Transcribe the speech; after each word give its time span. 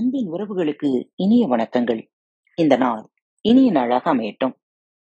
அன்பின் 0.00 0.32
உறவுகளுக்கு 0.32 1.12
இனிய 1.14 1.48
வணக்கங்கள். 1.48 2.06
இந்த 2.54 2.76
நாள் 2.76 3.10
இனிய 3.40 3.70
நாளாக 3.70 4.14
அமையட்டும். 4.14 4.52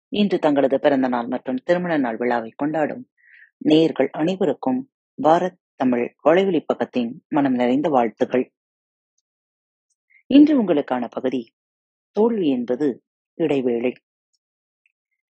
இன்று 0.07 0.39
தங்களது 0.39 0.79
பிறந்த 0.79 1.07
நாள் 1.07 1.27
மற்றும் 1.27 1.55
திருமண 1.55 1.97
நாள் 1.97 2.17
விழாவை 2.17 2.49
கொண்டாடும் 2.49 3.09
நேயர்கள் 3.57 4.09
அனைவருக்கும் 4.09 4.91
பாரத் 5.23 5.57
தமிழ் 5.75 6.15
வலைவழி 6.23 6.65
பக்கத்தின் 6.73 7.13
மனம் 7.27 7.53
நிறைந்த 7.53 7.89
வாழ்த்துக்கள். 7.89 8.53
இன்று 10.27 10.63
உங்களுக்கான 10.63 11.07
பகுதி 11.09 11.53
தோல்வி 12.11 12.49
என்பது 12.49 13.03
இடைவேளை. 13.33 13.93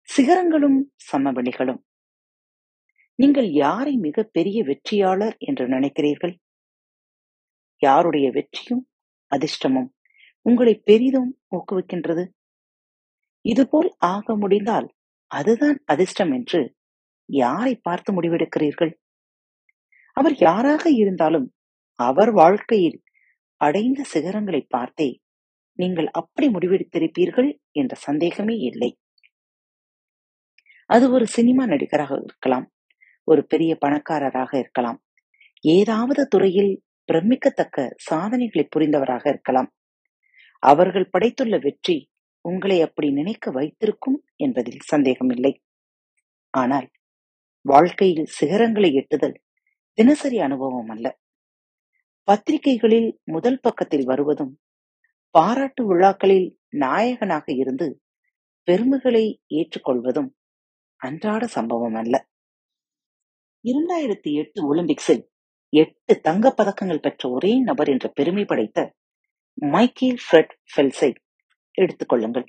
சிகரங்களும் 0.02 0.92
சமவெளிகளும். 1.12 1.82
நீங்கள் 3.14 3.50
யாரை 3.50 3.96
மிக 3.96 4.22
பெரிய 4.22 4.64
வெற்றியாளர் 4.64 5.36
என்று 5.38 5.68
நினைக்கிறீர்கள்? 5.68 6.36
யாருடைய 7.78 8.30
வெற்றியும் 8.30 8.87
அதிர்ஷ்டமும் 9.30 9.88
உங்களை 10.46 10.74
பெரிதும் 10.84 11.30
ஊக்குவிக்கின்றது. 11.56 12.24
இதுபோல் 13.44 13.90
ஆக 14.06 14.36
முடிந்தால் 14.36 14.88
அதுதான் 15.30 15.78
அதிர்ஷ்டம் 15.84 16.32
என்று 16.32 16.60
யாரை 17.28 17.74
பார்த்து 17.76 18.10
முடிவெடுக்கிறீர்கள்? 18.12 18.92
அவர் 20.16 20.36
யாராக 20.38 20.84
இருந்தாலும் 20.90 21.46
அவர் 21.98 22.30
வாழ்க்கையில் 22.32 22.98
அடைந்த 23.60 24.00
சிகரங்களை 24.12 24.62
பார்த்தே 24.68 25.08
நீங்கள் 25.78 26.08
அப்படி 26.10 26.46
முடிவெடுத்திருப்பீர்கள் 26.48 27.50
என்ற 27.70 27.92
சந்தேகமே 27.96 28.56
இல்லை. 28.70 28.90
அது 30.90 31.06
ஒரு 31.10 31.26
சினிமா 31.26 31.64
நடிகராக 31.66 32.12
இருக்கலாம் 32.24 32.66
ஒரு 33.28 33.42
பெரிய 33.44 33.72
பணக்காரராக 33.80 34.52
இருக்கலாம் 34.58 34.98
ஏதாவது 35.64 36.22
துறையில் 36.26 36.72
பிரமிக்கத்தக்க 37.12 37.94
சாதனைகளை 37.96 38.68
புரிந்தவராக 38.76 39.28
இருக்கலாம். 39.28 39.70
அவர்கள் 40.62 41.10
படைத்துள்ள 41.12 41.60
வெற்றி 41.60 41.96
உங்களை 42.44 42.82
அப்படி 42.82 43.08
நினைக்க 43.10 43.50
வைத்திருக்கும் 43.50 44.18
என்பதில் 44.36 44.82
சந்தேகமில்லை. 44.82 45.52
ஆனால் 46.54 46.88
வாழ்க்கையில் 47.64 48.28
சிகரங்களை 48.40 48.90
எட்டுதல் 48.92 49.36
தினசரி 49.98 50.38
அனுபவம் 50.38 50.88
அல்ல. 50.88 51.06
பத்திரிகைகளில் 52.28 53.10
முதல் 53.24 53.60
பக்கத்தில் 53.60 54.04
வருவதும் 54.04 54.52
பாராட்டு 55.34 55.82
விழாக்களில் 55.86 56.48
நாயகனாக 56.76 57.44
இருந்து 57.52 57.88
பெருமைகளை 58.68 59.24
ஏற்றுக்கொள்வதும் 59.54 60.30
அன்றாட 61.00 61.46
சம்பவம் 61.46 61.94
அல்ல. 61.94 62.16
இரண்டாயிரத்தி 63.64 64.30
எட்டு 64.32 64.60
ஒலிம்பிக்ஸில் 64.68 65.22
எட்டு 65.72 66.20
தங்கப் 66.20 66.60
பதக்கங்கள் 66.60 67.02
பெற்ற 67.02 67.30
ஒரே 67.30 67.60
நபர் 67.60 67.88
என்ற 67.88 68.08
பெருமை 68.08 68.44
படைத்த 68.44 68.94
மைக்கேல் 69.54 70.18
ஃப்ரெட் 70.24 70.52
ஃபெல்ஸை 70.76 71.14
எடுத்துக்கொள்ளுங்கள் 71.78 72.46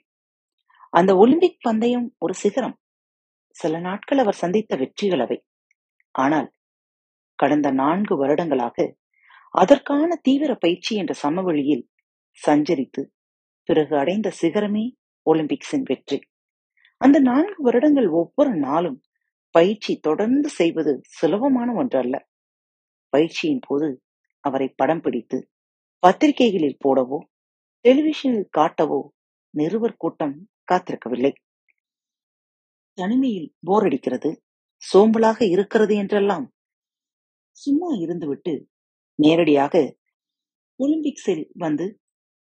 அந்த 0.89 1.15
ஒலிம்பிக் 1.15 1.61
பந்தயம் 1.61 2.15
ஒரு 2.17 2.33
சிகரம். 2.33 2.79
சில 3.49 3.79
நாட்கள் 3.79 4.17
அவர் 4.17 4.33
சந்தித்த 4.33 4.75
வெற்றிகள் 4.75 5.19
அவை. 5.19 5.45
ஆனால் 6.11 6.53
கடந்த 7.35 7.71
நான்கு 7.71 8.17
வருடங்களாக 8.17 8.95
அதற்கான 9.51 10.15
தீவிர 10.21 10.55
பயிற்சி 10.55 10.95
என்ற 10.95 11.13
சமவெளியில் 11.13 11.89
சஞ்சரித்து 12.47 13.01
பிறகு 13.63 13.97
அடைந்த 13.97 14.31
சிகரமே 14.41 14.91
ஒலிம்பிக்ஸின் 15.25 15.83
வெற்றி. 15.83 16.19
அந்த 16.97 17.19
நான்கு 17.19 17.63
வருடங்கள் 17.63 18.07
ஒவ்வொரு 18.07 18.55
நாளும் 18.55 19.01
பயிற்சி 19.51 19.99
தொடர்ந்து 19.99 20.49
செய்வது 20.49 21.01
சுலபமான 21.03 21.73
ஒன்றல்ல. 21.73 22.28
பயிற்சியின் 23.09 23.63
போது 23.67 23.89
அவரை 24.43 24.67
படம் 24.75 25.01
பிடித்து 25.01 25.37
பத்திரிகைகளில் 26.03 26.81
போடவோ 26.85 27.19
டெலிவிஷனில் 27.85 28.49
காட்டவோ 28.57 28.99
நிருபர் 29.53 29.97
கூட்டம் 29.97 30.35
காத்திருக்கவில்லை. 30.71 31.31
தனிமையில் 32.97 33.49
போர் 33.59 33.85
அடிக்கிறது 33.85 34.29
சோம்பலாக 34.83 35.39
இருக்கிறது 35.45 35.93
என்றெல்லாம் 35.95 36.45
சும்மா 37.57 37.89
இருந்துவிட்டு 37.95 38.53
நேரடியாக 39.19 39.73
ஒலிம்பிக்ஸில் 40.79 41.45
வந்து 41.53 41.85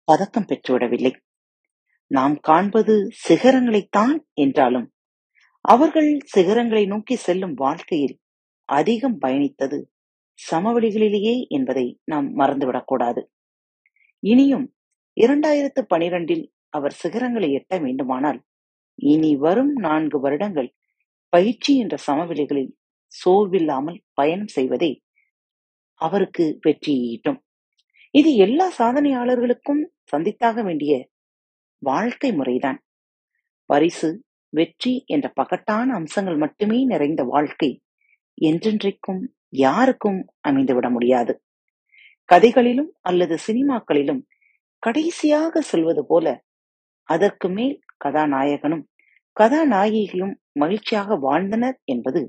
பதக்கம் 0.09 0.49
பெற்றுவிடவில்லை. 0.49 1.13
நாம் 2.11 2.37
காண்பது 2.41 2.95
சிகரங்களைத்தான் 3.29 4.17
என்றாலும் 4.35 4.87
அவர்கள் 5.65 6.11
சிகரங்களை 6.35 6.85
நோக்கி 6.87 7.17
செல்லும் 7.17 7.55
வாழ்க்கையில் 7.55 8.17
அதிகம் 8.69 9.19
பயணித்தது 9.21 9.79
சமவெளிகளிலேயே 10.51 11.35
என்பதை 11.49 11.87
நாம் 12.05 12.29
மறந்துவிடக்கூடாது. 12.39 13.23
இனியும் 14.23 14.67
இரண்டாயிரத்து 15.17 15.83
பனிரெண்டில் 15.95 16.45
அவர் 16.69 16.95
சிகரங்களை 17.03 17.49
எட்ட 17.59 17.75
வேண்டுமானால் 17.81 18.41
இனி 18.99 19.31
வரும் 19.37 19.73
நான்கு 19.79 20.19
வருடங்கள் 20.21 20.71
பயிற்சி 21.33 21.73
என்ற 21.77 21.95
சமவெளிகளில் 22.07 22.73
சோர்வில்லாமல் 23.13 23.99
பயணம் 24.15 24.53
செய்வதே 24.57 24.91
அவருக்கு 26.01 26.45
வெற்றி 26.61 26.95
ஈட்டும் 27.11 27.41
இது 28.15 28.31
எல்லா 28.37 28.67
சாதனையாளர்களுக்கும் 28.79 29.83
சந்தித்தாக 30.13 30.63
வேண்டிய 30.63 30.93
வாழ்க்கை 31.83 32.31
முறைதான். 32.33 32.79
பரிசு 33.71 34.09
வெற்றி 34.53 34.93
என்ற 35.07 35.27
பகட்டான 35.41 35.87
அம்சங்கள் 35.95 36.37
மட்டுமே 36.37 36.79
நிறைந்த 36.85 37.23
வாழ்க்கை 37.25 37.71
என்றென்றைக்கும் 38.39 39.23
யாருக்கும் 39.53 40.21
அமைந்துவிட 40.49 40.91
முடியாது. 40.91 41.33
கதைகளிலும் 42.29 42.91
அல்லது 43.01 43.39
சினிமாக்களிலும் 43.47 44.23
கடைசியாக 44.79 45.61
சொல்வது 45.61 46.07
போல 46.07 46.27
அதற்கு 47.05 47.49
மேல் 47.49 47.77
கதாநாயகனும் 48.05 48.85
கதாநாயகியும் 49.37 50.35
மகிழ்ச்சியாக 50.53 51.17
வாழ்ந்தனர் 51.17 51.81
என்பது 51.85 52.21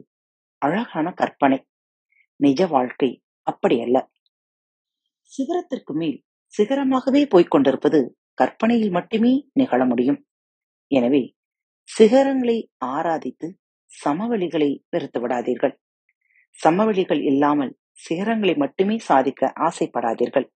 அழகான 0.57 1.11
கற்பனை. 1.11 1.59
நிஜ 2.35 2.67
வாழ்க்கை 2.67 3.09
அப்படியல்ல 3.47 3.97
சிகரத்திற்கு 5.31 5.93
மேல் 5.93 6.17
சிகரமாகவே 6.53 7.21
போய்க் 7.29 7.51
கொண்டிருப்பது 7.51 7.99
கற்பனையில் 8.33 8.91
மட்டுமே 8.91 9.49
நிகழ 9.53 9.85
முடியும். 9.85 10.19
எனவே 10.87 11.23
சிகரங்களை 11.89 12.57
ஆராதித்து 12.85 13.47
சமவெளிகளை 14.05 14.69
வெறுத்து 14.89 15.19
விடாதீர்கள். 15.19 15.75
சமவெளிகள் 16.59 17.21
இல்லாமல் 17.21 17.71
சிகரங்களை 18.07 18.57
மட்டுமே 18.57 18.95
சாதிக்க 18.97 19.51
ஆசைப்படாதீர்கள். 19.59 20.47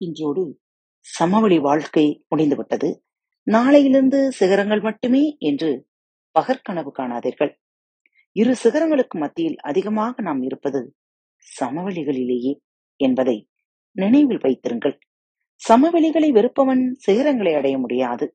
இன்றோடு 0.00 0.44
சமவெளி 1.06 1.58
வாழ்க்கை 1.58 2.06
முடிந்துவிட்டது. 2.28 2.88
நாளையிலிருந்து 3.46 4.20
சிகரங்கள் 4.28 4.80
மட்டுமே 4.80 5.22
என்று 5.38 5.70
பகற்கனவு 6.34 6.90
காணாதீர்கள். 6.90 7.52
இரு 8.36 8.52
சிகரங்களுக்கு 8.56 9.16
மத்தியில் 9.18 9.58
அதிகமாக 9.60 10.22
நாம் 10.22 10.42
இருப்பது 10.42 10.80
சமவெளிகளிலேயே 11.46 12.52
என்பதை 13.00 13.36
நினைவில் 13.96 14.42
வைத்திருங்கள். 14.42 14.96
சமவெளிகளை 15.62 16.28
வெறுப்பவன் 16.32 16.82
சிகரங்களை 17.06 17.52
அடைய 17.56 17.76
முடியாது. 17.78 18.26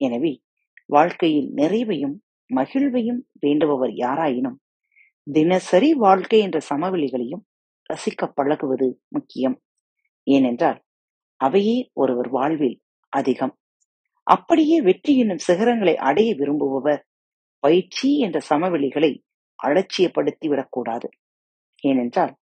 எனவே 0.00 0.32
வாழ்க்கையில் 0.86 1.50
நிறைவையும் 1.54 2.16
மகிழ்வையும் 2.50 3.20
வேண்டுபவர் 3.40 3.92
யாராயினும் 3.96 4.58
தினசரி 5.32 5.94
வாழ்க்கை 5.94 6.38
என்ற 6.40 6.58
சமவெளிகளையும் 6.68 7.42
ரசிக்க 7.90 8.26
பழகுவது 8.34 9.02
முக்கியம். 9.08 9.56
ஏனென்றால் 10.22 10.78
அவையே 11.36 11.90
ஒருவர் 11.92 12.28
வாழ்வில் 12.28 12.80
அதிகம். 13.08 13.54
அப்படியே 14.22 14.82
வெற்றி 14.82 15.18
என்னும் 15.18 15.44
சிகரங்களை 15.46 15.94
அடைய 15.96 16.34
விரும்புபவர் 16.34 17.02
பயிற்சி 17.58 18.18
என்ற 18.18 18.40
சமவெளிகளை 18.50 19.12
அலட்சியப்படுத்தி 19.62 20.46
விடக்கூடாது 20.48 21.08
ஏனென்றால் 21.82 22.36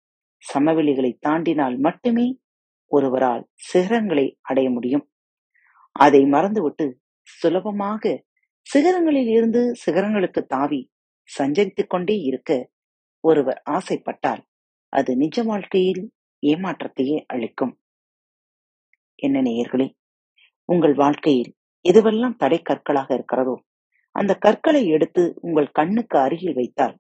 சமவெளிகளை 0.55 1.19
தாண்டினால் 1.27 1.77
மட்டுமே 1.79 2.39
ஒருவரால் 2.87 3.45
சிகரங்களை 3.73 4.27
அடைய 4.41 4.71
முடியும். 4.71 5.11
அதை 5.93 6.25
மறந்துவிட்டு 6.25 6.87
சுலபமாக 7.23 8.25
சிகரங்களில் 8.67 9.31
இருந்து 9.37 9.63
சிகரங்களுக்கு 9.87 10.41
தாவி 10.47 10.81
சஞ்சரித்துக் 11.39 11.87
கொண்டே 11.87 12.17
இருக்க 12.21 12.73
ஒருவர் 13.25 13.61
ஆசைப்பட்டால் 13.71 14.43
அது 14.93 15.13
நிஜ 15.17 15.37
வாழ்க்கையில் 15.43 16.03
ஏமாற்றத்தையே 16.43 17.19
அளிக்கும். 17.27 17.75
என்ன 19.19 19.41
நேயர்களே 19.43 19.87
உங்கள் 20.69 20.95
வாழ்க்கையில் 20.95 21.51
எதுவெல்லாம் 21.85 22.37
தடை 22.37 22.59
கற்களாக 22.63 23.09
இருக்கிறதோ 23.15 23.55
அந்த 24.15 24.33
கற்களை 24.35 24.83
எடுத்து 24.87 25.23
உங்கள் 25.41 25.71
கண்ணுக்கு 25.71 26.17
அருகில் 26.19 26.55
வைத்தால் 26.55 26.95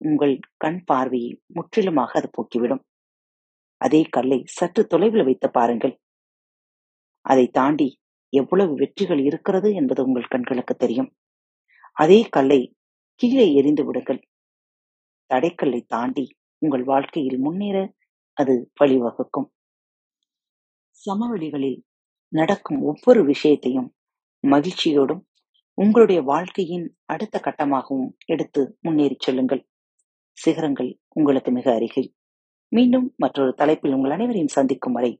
உங்கள் 0.00 0.34
கண் 0.56 0.80
பார்வையை 0.84 1.32
முற்றிலுமாக 1.56 2.12
அது 2.18 2.28
போக்கிவிடும். 2.36 2.82
அதே 3.80 4.00
கல்லை 4.10 4.38
சற்று 4.46 4.82
தொலைவில் 4.86 5.24
வைத்து 5.24 5.48
பாருங்கள். 5.50 5.94
அதை 7.26 7.46
தாண்டி 7.50 7.88
எவ்வளவு 8.32 8.72
வெற்றிகள் 8.74 9.22
இருக்கிறது 9.24 9.68
என்பது 9.74 10.00
உங்கள் 10.04 10.32
கண்களுக்கு 10.34 10.74
தெரியும். 10.74 11.10
அதே 11.96 12.20
கல்லை 12.28 12.60
கீழே 13.20 13.46
எரிந்து 13.54 13.82
விடுங்கள். 13.84 14.20
தடைக்கல்லை 15.34 15.80
தாண்டி 15.86 16.36
உங்கள் 16.58 16.84
வாழ்க்கையில் 16.84 17.38
முன்னேற 17.38 17.92
அது 18.36 18.70
வழிவகுக்கும். 18.80 19.48
சமவெளிகளில் 21.06 21.80
நடக்கும் 22.32 22.82
ஒவ்வொரு 22.82 23.24
விஷயத்தையும் 23.24 23.88
மகிழ்ச்சியோடும் 24.44 25.22
உங்களுடைய 25.78 26.22
வாழ்க்கையின் 26.22 26.96
அடுத்த 27.04 27.40
கட்டமாகவும் 27.44 28.10
எடுத்து 28.26 28.78
முன்னேறிச் 28.80 29.20
செல்லுங்கள். 29.20 29.62
சிகரங்கள் 30.38 30.98
உங்களுக்கு 31.08 31.50
மிக 31.52 31.74
அருகில். 31.74 32.14
மீண்டும் 32.72 33.14
மற்றொரு 33.16 33.54
தலைப்பில் 33.54 33.92
உங்கள் 33.92 34.10
அனைவரையும் 34.10 34.54
சந்திக்கும் 34.54 34.92
வரை 34.92 35.12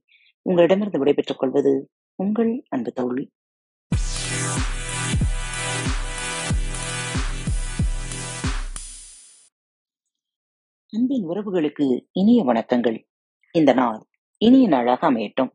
உங்களிடமிருந்து 0.46 0.98
விடைபெற்றுக் 0.98 1.38
கொள்வது 1.38 1.72
உங்கள் 2.18 2.62
அன்பு 2.68 2.92
தோழி. 2.92 3.24
அன்பின் 10.92 11.26
உறவுகளுக்கு 11.28 12.06
இனிய 12.12 12.44
வணக்கங்கள். 12.44 13.04
இந்த 13.52 13.72
நாள் 13.72 14.06
இனிய 14.36 14.68
நாளாக 14.68 15.10
அமையட்டும். 15.10 15.50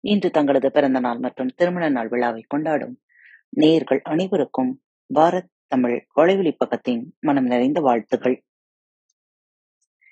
இன்று 0.00 0.30
தங்களது 0.30 0.70
பிறந்த 0.70 1.00
நாள் 1.00 1.18
மற்றும் 1.18 1.46
திருமண 1.46 1.88
நாள் 1.88 2.08
விழாவை 2.08 2.42
கொண்டாடும் 2.46 3.00
நேயர்கள் 3.48 4.00
அனைவருக்கும் 4.02 4.82
பாரத் 5.14 5.48
தமிழ் 5.66 6.06
வலைவழி 6.16 6.56
பக்கத்தின் 6.58 7.02
மனம் 7.20 7.44
நிறைந்த 7.44 7.80
வாழ்த்துகள் 7.80 8.44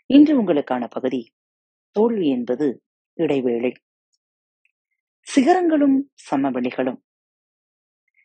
இன்று 0.06 0.42
உங்களுக்கான 0.42 0.86
பகுதி 0.90 1.32
தோல்வி 1.90 2.28
என்பது 2.28 2.82
இடைவேளை. 3.12 3.72
சிகரங்களும் 5.20 6.10
சமவெளிகளும். 6.30 7.00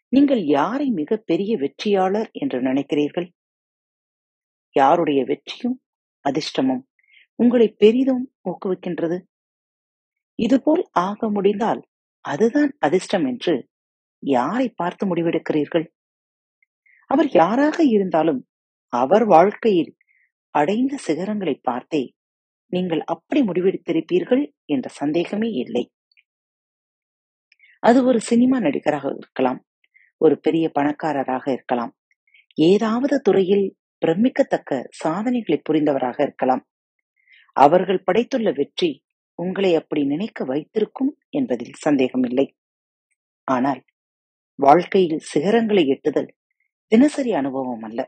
நீங்கள் 0.09 0.43
யாரை 0.45 0.89
மிக 0.89 1.17
பெரிய 1.17 1.57
வெற்றியாளர் 1.57 2.31
என்று 2.31 2.61
நினைக்கிறீர்கள்? 2.61 3.29
யாருடைய 4.71 5.23
வெற்றியும் 5.23 5.81
அதிர்ஷ்டமும் 6.29 6.83
உங்களை 7.39 7.67
பெரிதும் 7.83 8.25
ஊக்குவிக்கின்றது. 8.49 9.17
இதுபோல் 10.39 10.83
ஆக 10.99 11.29
முடிந்தால் 11.29 11.81
அதுதான் 12.25 12.71
அதிர்ஷ்டம் 12.79 13.25
என்று 13.25 13.53
யாரை 14.23 14.67
பார்த்து 14.69 15.03
முடிவெடுக்கிறீர்கள்? 15.05 15.85
அவர் 17.09 17.29
யாராக 17.31 17.77
இருந்தாலும் 17.95 18.41
அவர் 18.93 19.25
வாழ்க்கையில் 19.25 19.91
அடைந்த 20.55 20.93
சிகரங்களை 21.07 21.55
பார்த்தே 21.61 22.03
நீங்கள் 22.73 23.01
அப்படி 23.05 23.41
முடிவெடுத்திருப்பீர்கள் 23.41 24.43
என்ற 24.65 24.87
சந்தேகமே 24.91 25.49
இல்லை. 25.63 25.83
அது 27.83 27.99
ஒரு 28.05 28.19
சினிமா 28.19 28.57
நடிகராக 28.59 29.07
இருக்கலாம் 29.17 29.59
ஒரு 30.21 30.35
பெரிய 30.39 30.65
பணக்காரராக 30.77 31.45
இருக்கலாம் 31.51 31.93
ஏதாவது 32.57 33.15
துறையில் 33.21 33.67
பிரமிக்கத்தக்க 34.05 34.87
சாதனைகளை 34.89 35.61
புரிந்தவராக 35.69 36.21
இருக்கலாம். 36.21 36.63
அவர்கள் 37.55 38.03
படைத்துள்ள 38.11 38.55
வெற்றி 38.55 39.03
உங்களை 39.35 39.75
அப்படி 39.75 40.05
நினைக்க 40.05 40.45
வைத்திருக்கும் 40.45 41.11
என்பதில் 41.29 41.75
சந்தேகமில்லை. 41.77 42.55
ஆனால் 43.47 43.81
வாழ்க்கையில் 44.59 45.21
சிகரங்களை 45.33 45.83
எட்டுதல் 45.87 46.29
தினசரி 46.91 47.31
அனுபவம் 47.33 47.81
அல்ல. 47.81 47.99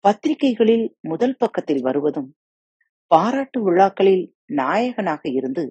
பத்திரிகைகளில் 0.00 0.96
முதல் 1.00 1.36
பக்கத்தில் 1.36 1.82
வருவதும் 1.82 2.30
பாராட்டு 3.06 3.58
விழாக்களில் 3.62 4.24
நாயகனாக 4.54 5.22
இருந்து 5.30 5.64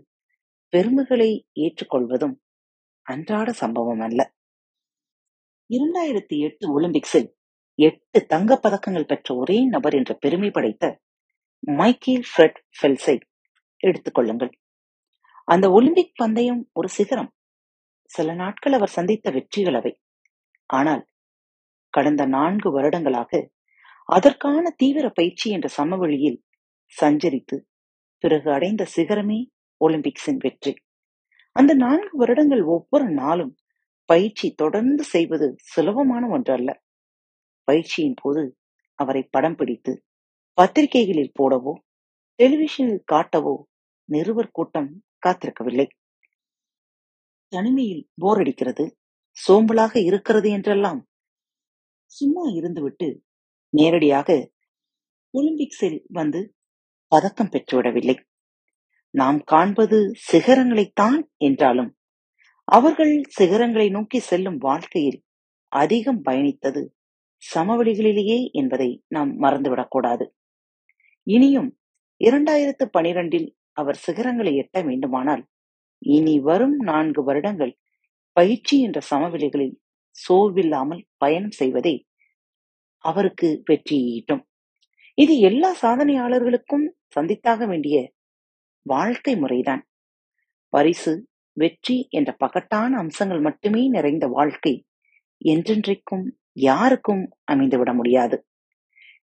பெருமைகளை 0.73 1.47
ஏற்றுக்கொள்வதும் 1.59 2.35
அன்றாட 3.05 3.51
சம்பவம் 3.51 3.99
அல்ல. 3.99 4.21
இரண்டாயிரத்தி 5.69 6.35
எட்டு 6.37 6.65
ஒலிம்பிக்ஸில் 6.79 7.29
எட்டு 7.79 8.25
தங்கப் 8.25 8.65
பதக்கங்கள் 8.65 9.07
பெற்ற 9.07 9.35
ஒரே 9.35 9.65
நபர் 9.65 9.93
என்ற 9.93 10.13
பெருமை 10.13 10.51
படைத்த 10.51 11.01
மைக்கேல் 11.59 12.25
ஃப்ரெட் 12.31 12.59
ஃபெல்ஸை 12.77 13.19
எடுத்துக்கொள்ளுங்கள் 13.83 14.51
அந்த 15.43 15.71
ஒலிம்பிக் 15.71 16.15
பந்தயம் 16.15 16.69
ஒரு 16.73 16.87
சிகரம். 16.87 17.33
சில 18.03 18.33
நாட்கள் 18.33 18.73
அவர் 18.73 18.89
சந்தித்த 18.89 19.31
வெற்றிகள் 19.31 19.73
அவை. 19.73 19.99
ஆனால் 20.65 21.07
கடந்த 21.89 22.25
நான்கு 22.25 22.71
வருடங்களாக 22.71 23.51
அதற்கான 24.05 24.69
தீவிர 24.77 25.09
பயிற்சி 25.09 25.51
என்ற 25.51 25.67
சமவெளியில் 25.67 26.43
சஞ்சரித்து 27.01 27.57
பிறகு 28.17 28.51
அடைந்த 28.51 28.85
சிகரமே 28.95 29.39
ஒலிம்பிக்ஸின் 29.85 30.37
வெற்றி. 30.37 30.73
அந்த 31.55 31.73
நான்கு 31.73 32.17
வருடங்கள் 32.17 32.63
ஒவ்வொரு 32.63 33.09
நாளும் 33.09 33.55
பயிற்சி 34.05 34.53
தொடர்ந்து 34.53 35.03
செய்வது 35.03 35.55
சுலபமான 35.57 36.27
ஒன்றல்ல. 36.27 36.71
பயிற்சியின் 37.71 38.19
போது 38.21 38.43
அவரை 38.99 39.21
படம் 39.35 39.57
பிடித்து 39.59 39.93
பத்திரிகைகளில் 40.57 41.35
போடவோ 41.39 41.73
டெலிவிஷனில் 42.39 43.03
காட்டவோ 43.11 43.55
நிருபர் 44.09 44.51
கூட்டம் 44.51 44.89
காத்திருக்கவில்லை. 45.23 45.85
தனிமையில் 47.53 48.03
போர் 48.15 48.39
அடிக்கிறது 48.39 48.85
சோம்பலாக 49.37 49.93
இருக்கிறது 50.01 50.47
என்றெல்லாம். 50.51 51.01
சும்மா 52.11 52.43
இருந்துவிட்டு 52.57 53.07
நேரடியாக 53.73 54.29
ஒலிம்பிக்ஸில் 55.33 55.99
வந்து 56.09 56.41
பதக்கம் 57.11 57.51
பெற்றுவிடவில்லை. 57.51 58.15
நாம் 59.13 59.39
காண்பது 59.43 59.97
சிகரங்களைத்தான் 60.29 61.19
என்றாலும் 61.47 61.91
அவர்கள் 62.67 63.13
சிகரங்களை 63.37 63.87
நோக்கி 63.91 64.19
செல்லும் 64.21 64.59
வாழ்க்கையில் 64.59 65.19
அதிகம் 65.71 66.21
பயணித்தது 66.23 66.83
சமவெளிகளிலேயே 67.43 68.39
என்பதை 68.51 68.89
நாம் 69.07 69.31
மறந்துவிடக்கூடாது. 69.41 70.25
இனியும் 71.27 71.69
இரண்டாயிரத்து 72.21 72.85
பனிரெண்டில் 72.97 73.49
அவர் 73.71 73.99
சிகரங்களை 74.05 74.53
எட்ட 74.55 74.77
வேண்டுமானால் 74.83 75.43
இனி 76.01 76.35
வரும் 76.39 76.77
நான்கு 76.81 77.21
வருடங்கள் 77.23 77.73
பயிற்சி 78.37 78.75
என்ற 78.81 78.99
சமவெளிகளில் 79.09 79.75
சோர்வில்லாமல் 80.15 81.01
பயணம் 81.17 81.51
செய்வதே 81.51 81.95
அவருக்கு 83.03 83.49
வெற்றி 83.65 83.97
ஈட்டும் 84.15 84.43
இது 85.17 85.33
எல்லா 85.39 85.69
சாதனையாளர்களுக்கும் 85.81 86.85
சந்தித்தாக 87.15 87.65
வேண்டிய 87.67 87.97
வாழ்க்கை 88.85 89.33
முறைதான். 89.35 89.83
பரிசு 90.73 91.13
வெற்றி 91.57 91.97
என்ற 92.09 92.29
பகட்டான 92.43 92.91
அம்சங்கள் 92.95 93.41
மட்டுமே 93.41 93.83
நிறைந்த 93.87 94.25
வாழ்க்கை 94.27 94.73
என்றென்றைக்கும் 95.41 96.25
யாருக்கும் 96.53 97.23
அமைந்துவிட 97.51 97.93
முடியாது. 97.93 98.45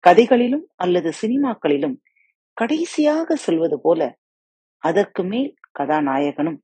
கதைகளிலும் 0.01 0.73
அல்லது 0.75 1.13
சினிமாக்களிலும் 1.21 1.97
கடைசியாக 2.53 3.37
சொல்வது 3.37 3.81
போல 3.81 4.19
அதற்கு 4.79 5.23
மேல் 5.25 5.55
கதாநாயகனும் 5.79 6.59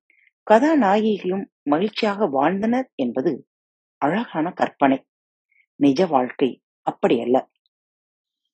கதாநாயகியும் 0.50 1.44
மகிழ்ச்சியாக 1.62 2.27
வாழ்ந்தனர் 2.27 2.91
என்பது 2.94 3.48
அழகான 3.96 4.50
கற்பனை. 4.50 5.06
நிஜ 5.77 6.06
வாழ்க்கை 6.06 6.62
அப்படி 6.82 7.20
அல்ல. 7.20 7.48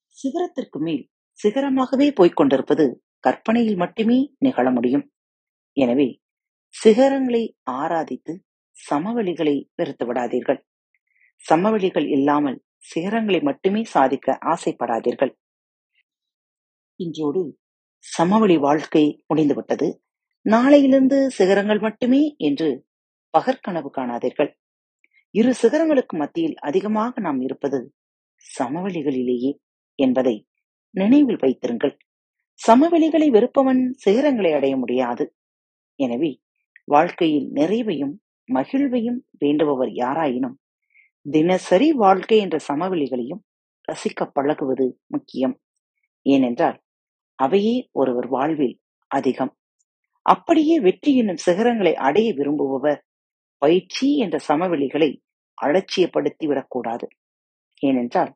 சிகரத்திற்கு 0.08 0.78
மேல் 0.80 1.08
சிகரமாகவே 1.44 2.14
போய்க் 2.14 2.36
கொண்டிருப்பது 2.36 3.02
கற்பனையில் 3.20 3.76
மட்டுமே 3.76 4.34
நிகழ 4.38 4.70
முடியும். 4.70 5.12
எனவே 5.72 6.20
சிகரங்களை 6.84 7.56
ஆராதித்து 7.70 8.32
சமவெளிகளை 8.90 9.68
வெறுத்து 9.74 10.06
விடாதீர்கள். 10.06 10.60
சமவெளிகள் 11.44 12.06
இல்லாமல் 12.08 12.58
சிகரங்களை 12.84 13.40
மட்டுமே 13.42 13.82
சாதிக்க 13.84 14.36
ஆசைப்படாதீர்கள். 14.44 15.32
இன்றோடு 17.00 17.42
சமவெளி 18.04 18.56
வாழ்க்கை 18.58 19.04
முடிந்துவிட்டது. 19.26 19.86
நாளையிலிருந்து 20.46 21.18
சிகரங்கள் 21.28 21.78
மட்டுமே 21.78 22.22
என்று 22.38 22.68
பகற்கனவு 23.34 23.90
காணாதீர்கள். 23.90 24.50
இரு 25.34 25.52
சிகரங்களுக்கு 25.62 26.16
மத்தியில் 26.16 26.56
அதிகமாக 26.58 27.20
நாம் 27.20 27.40
இருப்பது 27.40 27.78
சமவெளிகளிலேயே 28.46 29.52
என்பதை 29.98 30.36
நினைவில் 30.94 31.40
வைத்திருங்கள். 31.40 31.94
சமவெளிகளை 32.60 33.28
வெறுப்பவன் 33.30 33.82
சிகரங்களை 34.04 34.50
அடைய 34.54 34.74
முடியாது. 34.76 35.24
எனவே 36.00 36.30
வாழ்க்கையில் 36.84 37.48
நிறைவையும் 37.52 38.14
மகிழ்வையும் 38.48 39.18
வேண்டுபவர் 39.38 39.92
யாராயினும் 40.02 40.56
தினசரி 41.26 41.92
வாழ்க்கை 41.92 42.38
என்ற 42.38 42.56
சமவெளிகளையும் 42.68 43.42
ரசிக்க 43.88 44.26
பழகுவது 44.32 45.00
முக்கியம். 45.06 45.60
ஏனென்றால் 46.22 46.78
அவையே 47.38 47.88
ஒருவர் 47.92 48.28
வாழ்வில் 48.28 48.76
அதிகம். 49.10 49.52
அப்படியே 50.26 50.80
வெற்றி 50.80 51.16
என்னும் 51.16 51.42
சிகரங்களை 51.46 51.94
அடைய 51.94 52.28
விரும்புபவர் 52.32 53.00
பயிற்சி 53.62 54.08
என்ற 54.16 54.36
சமவெளிகளை 54.48 55.10
அலட்சியப்படுத்தி 55.62 56.46
விடக்கூடாது. 56.46 57.08
ஏனென்றால் 57.82 58.32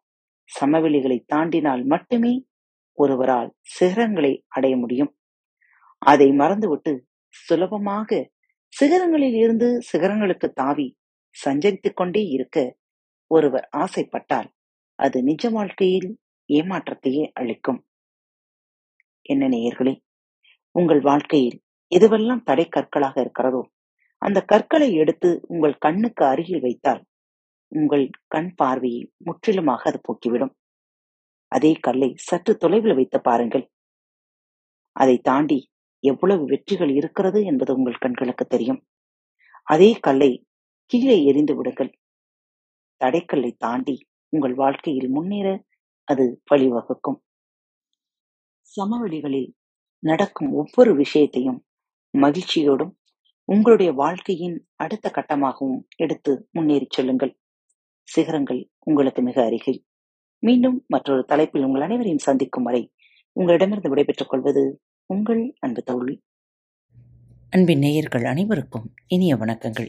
சமவெளிகளை 0.60 1.18
தாண்டினால் 1.34 1.84
மட்டுமே 1.84 2.34
ஒருவரால் 2.98 3.50
சிகரங்களை 3.80 4.32
அடைய 4.48 4.76
முடியும். 4.76 5.12
அதை 6.02 6.28
மறந்துவிட்டு 6.32 6.92
சுலபமாக 7.28 8.30
சிகரங்களில் 8.72 9.36
இருந்து 9.36 9.68
சிகரங்களுக்கு 9.92 10.48
தாவி 10.52 10.88
சஞ்சரித்துக் 11.44 11.96
கொண்டே 11.96 12.22
இருக்க. 12.26 12.56
ஒருவர் 13.30 13.68
ஆசைப்பட்டால் 13.76 14.48
அது 14.94 15.22
நிஜ 15.22 15.50
வாழ்க்கையில் 15.50 16.08
ஏமாற்றத்தையே 16.50 17.24
அளிக்கும். 17.32 17.80
என்ன 19.22 19.48
நேயர்களே 19.48 19.94
உங்கள் 20.74 21.00
வாழ்க்கையில் 21.00 21.58
எதுவெல்லாம் 21.92 22.42
தடை 22.42 22.68
கற்களாக 22.68 23.20
இருக்கிறதோ 23.20 23.62
அந்த 24.22 24.38
கற்களை 24.42 24.88
எடுத்து 24.94 25.28
உங்கள் 25.46 25.76
கண்ணுக்கு 25.78 26.24
அருகில் 26.24 26.60
வைத்தால் 26.60 27.02
உங்கள் 27.72 28.10
கண் 28.26 28.54
பார்வையை 28.54 29.02
முற்றிலுமாக 29.18 29.82
அது 29.90 29.98
போக்கிவிடும். 30.06 30.54
அதே 31.52 31.72
கல்லை 31.80 32.14
சற்று 32.18 32.56
தொலைவில் 32.56 32.94
வைத்து 32.94 33.20
பாருங்கள். 33.20 33.64
அதை 34.92 35.16
தாண்டி 35.18 35.58
எவ்வளவு 36.04 36.44
வெற்றிகள் 36.44 36.88
இருக்கிறது 36.88 37.44
என்பது 37.44 37.74
உங்கள் 37.74 37.94
கண்களுக்கு 37.94 38.44
தெரியும். 38.46 38.80
அதே 39.66 39.90
கல்லை 40.00 40.30
கீழே 40.88 41.24
எரிந்து 41.24 41.56
விடுங்கள். 41.56 41.98
தடைக்கல்லை 43.04 43.56
தாண்டி 43.56 44.08
உங்கள் 44.28 44.54
வாழ்க்கையில் 44.54 45.08
முன்னேற 45.08 45.64
அது 46.04 46.42
வழிவகுக்கும். 46.50 47.18
சமவெளிகளில் 48.76 49.52
நடக்கும் 49.98 50.52
ஒவ்வொரு 50.52 50.96
விஷயத்தையும் 50.96 51.66
மகிழ்ச்சியோடும் 52.18 52.92
உங்களுடைய 53.44 53.92
வாழ்க்கையின் 53.92 54.68
அடுத்த 54.74 55.10
கட்டமாகவும் 55.14 55.80
எடுத்து 55.96 56.48
முன்னேறிச் 56.52 56.90
செல்லுங்கள். 56.90 57.38
சிகரங்கள் 58.02 58.70
உங்களுக்கு 58.84 59.22
மிக 59.22 59.44
அருகில். 59.44 59.84
மீண்டும் 60.38 60.84
மற்றொரு 60.86 61.24
தலைப்பில் 61.24 61.64
உங்கள் 61.64 61.82
அனைவரையும் 61.82 62.18
சந்திக்கும் 62.18 62.62
வரை 62.62 62.92
உங்களிடமிருந்து 63.32 63.88
விடைபெற்றுக் 63.88 64.28
கொள்வது 64.28 64.80
உங்கள் 65.06 65.54
அன்பு 65.58 65.82
தோழி. 65.82 66.22
அன்பின் 67.50 67.78
நேயர்கள் 67.78 68.24
அனைவருக்கும் 68.24 68.94
இனிய 69.06 69.36
வணக்கங்கள். 69.36 69.88